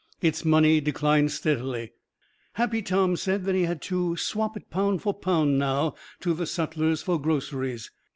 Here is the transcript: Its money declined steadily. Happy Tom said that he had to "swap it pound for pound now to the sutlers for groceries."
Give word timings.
Its 0.19 0.43
money 0.43 0.81
declined 0.81 1.31
steadily. 1.31 1.91
Happy 2.53 2.81
Tom 2.81 3.15
said 3.15 3.43
that 3.45 3.53
he 3.53 3.65
had 3.65 3.83
to 3.83 4.17
"swap 4.17 4.57
it 4.57 4.71
pound 4.71 4.99
for 5.03 5.13
pound 5.13 5.59
now 5.59 5.93
to 6.19 6.33
the 6.33 6.47
sutlers 6.47 7.03
for 7.03 7.21
groceries." 7.21 7.91